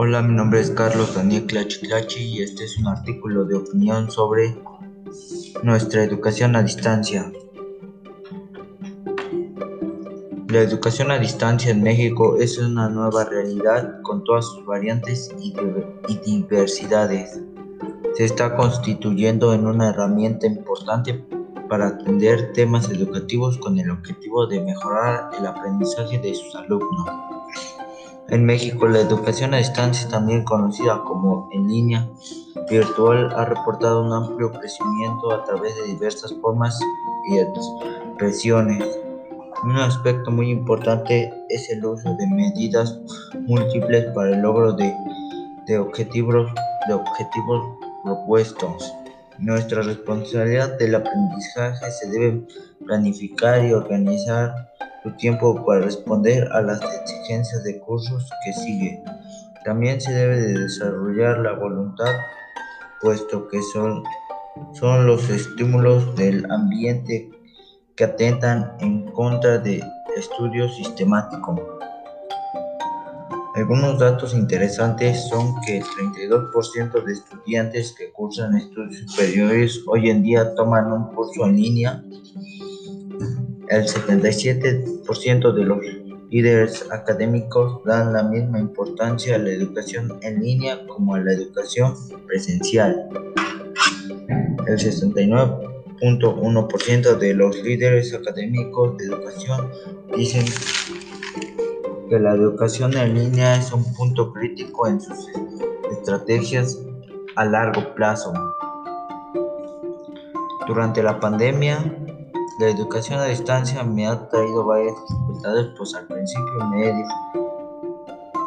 Hola, 0.00 0.22
mi 0.22 0.32
nombre 0.32 0.60
es 0.60 0.70
Carlos 0.70 1.16
Daniel 1.16 1.44
Clachi 1.46 1.80
Clachi 1.80 2.22
y 2.22 2.42
este 2.42 2.62
es 2.62 2.78
un 2.78 2.86
artículo 2.86 3.44
de 3.46 3.56
opinión 3.56 4.08
sobre 4.12 4.56
nuestra 5.64 6.04
educación 6.04 6.54
a 6.54 6.62
distancia. 6.62 7.32
La 10.46 10.60
educación 10.60 11.10
a 11.10 11.18
distancia 11.18 11.72
en 11.72 11.82
México 11.82 12.36
es 12.36 12.58
una 12.58 12.88
nueva 12.88 13.24
realidad 13.24 14.00
con 14.02 14.22
todas 14.22 14.44
sus 14.44 14.64
variantes 14.64 15.34
y, 15.40 15.52
diversidades. 16.24 17.42
Se 18.14 18.24
está 18.24 18.54
constituyendo 18.54 19.52
en 19.52 19.66
una 19.66 19.88
herramienta 19.88 20.46
importante 20.46 21.24
para 21.68 21.88
atender 21.88 22.52
temas 22.52 22.88
educativos 22.88 23.58
con 23.58 23.76
el 23.76 23.90
objetivo 23.90 24.46
de 24.46 24.60
mejorar 24.60 25.30
el 25.36 25.44
aprendizaje 25.44 26.20
de 26.20 26.36
sus 26.36 26.54
alumnos. 26.54 27.10
En 28.30 28.44
México, 28.44 28.86
la 28.86 29.00
educación 29.00 29.54
a 29.54 29.56
distancia, 29.56 30.06
también 30.08 30.44
conocida 30.44 31.02
como 31.02 31.48
en 31.50 31.66
línea 31.66 32.06
virtual, 32.68 33.32
ha 33.34 33.46
reportado 33.46 34.02
un 34.02 34.12
amplio 34.12 34.52
crecimiento 34.52 35.32
a 35.32 35.44
través 35.44 35.74
de 35.76 35.94
diversas 35.94 36.34
formas 36.42 36.78
y 37.30 37.38
expresiones. 37.38 38.84
Un 39.64 39.76
aspecto 39.76 40.30
muy 40.30 40.50
importante 40.50 41.32
es 41.48 41.70
el 41.70 41.82
uso 41.86 42.14
de 42.16 42.26
medidas 42.26 42.98
múltiples 43.46 44.04
para 44.14 44.32
el 44.36 44.42
logro 44.42 44.74
de, 44.74 44.94
de 45.66 45.78
objetivos, 45.78 46.52
de 46.86 46.92
objetivos 46.92 47.78
propuestos. 48.04 48.92
Nuestra 49.38 49.80
responsabilidad 49.80 50.76
del 50.78 50.96
aprendizaje 50.96 51.90
se 51.92 52.10
debe 52.10 52.46
planificar 52.84 53.64
y 53.64 53.72
organizar 53.72 54.52
tiempo 55.16 55.64
para 55.64 55.80
responder 55.80 56.48
a 56.52 56.60
las 56.60 56.80
exigencias 56.82 57.64
de 57.64 57.78
cursos 57.80 58.28
que 58.44 58.52
sigue. 58.52 59.02
También 59.64 60.00
se 60.00 60.12
debe 60.12 60.40
de 60.40 60.58
desarrollar 60.60 61.38
la 61.38 61.52
voluntad, 61.52 62.14
puesto 63.00 63.48
que 63.48 63.60
son, 63.62 64.02
son 64.72 65.06
los 65.06 65.28
estímulos 65.30 66.14
del 66.16 66.50
ambiente 66.50 67.30
que 67.96 68.04
atentan 68.04 68.76
en 68.80 69.10
contra 69.12 69.58
del 69.58 69.82
estudio 70.16 70.68
sistemático. 70.68 71.78
Algunos 73.58 73.98
datos 73.98 74.34
interesantes 74.34 75.28
son 75.28 75.60
que 75.66 75.78
el 75.78 75.84
32% 75.84 77.04
de 77.04 77.12
estudiantes 77.12 77.92
que 77.98 78.12
cursan 78.12 78.56
estudios 78.56 79.10
superiores 79.10 79.82
hoy 79.88 80.10
en 80.10 80.22
día 80.22 80.54
toman 80.54 80.92
un 80.92 81.12
curso 81.12 81.44
en 81.44 81.56
línea. 81.56 82.04
El 83.70 83.86
77% 83.86 85.52
de 85.52 85.64
los 85.64 85.78
líderes 86.30 86.86
académicos 86.90 87.84
dan 87.84 88.14
la 88.14 88.22
misma 88.22 88.58
importancia 88.58 89.36
a 89.36 89.38
la 89.38 89.50
educación 89.50 90.18
en 90.22 90.40
línea 90.40 90.86
como 90.86 91.14
a 91.14 91.20
la 91.20 91.34
educación 91.34 91.92
presencial. 92.26 93.10
El 94.66 94.78
69.1% 94.78 97.18
de 97.18 97.34
los 97.34 97.62
líderes 97.62 98.14
académicos 98.14 98.96
de 98.96 99.04
educación 99.04 99.70
dicen 100.16 100.46
que 102.08 102.18
la 102.18 102.34
educación 102.34 102.96
en 102.96 103.14
línea 103.14 103.56
es 103.56 103.70
un 103.72 103.84
punto 103.94 104.32
crítico 104.32 104.86
en 104.86 104.98
sus 105.00 105.26
estrategias 105.90 106.78
a 107.36 107.44
largo 107.44 107.94
plazo. 107.94 108.32
Durante 110.66 111.02
la 111.02 111.20
pandemia, 111.20 111.78
la 112.58 112.68
educación 112.68 113.20
a 113.20 113.26
distancia 113.26 113.84
me 113.84 114.06
ha 114.06 114.28
traído 114.28 114.64
varias 114.64 114.94
dificultades, 115.08 115.68
pues 115.76 115.94
al 115.94 116.06
principio 116.06 116.66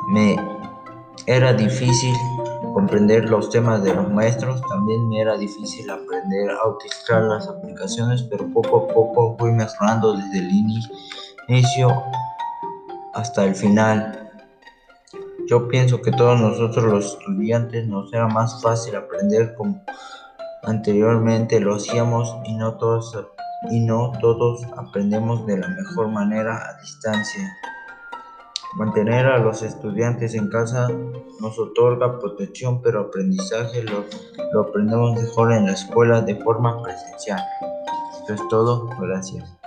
me, 0.09 0.35
era 1.27 1.53
difícil 1.53 2.13
comprender 2.73 3.29
los 3.29 3.49
temas 3.49 3.81
de 3.83 3.93
los 3.93 4.09
maestros, 4.11 4.61
también 4.67 5.07
me 5.07 5.21
era 5.21 5.37
difícil 5.37 5.89
aprender 5.89 6.51
a 6.51 6.67
utilizar 6.67 7.23
las 7.23 7.47
aplicaciones, 7.47 8.23
pero 8.23 8.49
poco 8.51 8.85
a 8.85 8.93
poco 8.93 9.37
fui 9.39 9.51
mejorando 9.53 10.13
desde 10.17 10.39
el 10.39 10.51
inicio 11.47 12.03
hasta 13.13 13.45
el 13.45 13.55
final. 13.55 14.29
Yo 15.47 15.69
pienso 15.69 16.01
que 16.01 16.11
todos 16.11 16.39
nosotros 16.39 16.83
los 16.83 17.05
estudiantes 17.13 17.87
nos 17.87 18.11
era 18.11 18.27
más 18.27 18.61
fácil 18.61 18.95
aprender 18.95 19.55
como 19.55 19.81
anteriormente 20.63 21.59
lo 21.59 21.75
hacíamos 21.75 22.35
y 22.45 22.55
no 22.55 22.75
todos 22.75 23.15
y 23.69 23.79
no 23.79 24.11
todos 24.19 24.63
aprendemos 24.77 25.45
de 25.45 25.57
la 25.57 25.67
mejor 25.67 26.07
manera 26.07 26.69
a 26.69 26.81
distancia. 26.81 27.57
Mantener 28.75 29.25
a 29.25 29.37
los 29.37 29.61
estudiantes 29.61 30.33
en 30.33 30.49
casa 30.49 30.87
nos 31.39 31.59
otorga 31.59 32.19
protección, 32.19 32.81
pero 32.81 33.01
aprendizaje 33.01 33.83
lo, 33.83 34.05
lo 34.53 34.61
aprendemos 34.61 35.21
mejor 35.21 35.51
en 35.51 35.65
la 35.65 35.73
escuela 35.73 36.21
de 36.21 36.35
forma 36.35 36.81
presencial. 36.81 37.41
Esto 38.13 38.33
es 38.33 38.47
todo, 38.49 38.89
gracias. 38.99 39.57